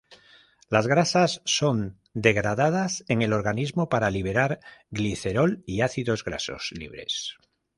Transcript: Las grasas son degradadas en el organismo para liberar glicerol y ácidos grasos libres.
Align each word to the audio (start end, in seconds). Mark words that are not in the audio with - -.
Las 0.67 0.87
grasas 0.87 1.43
son 1.45 1.99
degradadas 2.15 3.05
en 3.07 3.21
el 3.21 3.33
organismo 3.33 3.87
para 3.87 4.09
liberar 4.09 4.59
glicerol 4.89 5.61
y 5.67 5.81
ácidos 5.81 6.23
grasos 6.25 6.71
libres. 6.71 7.35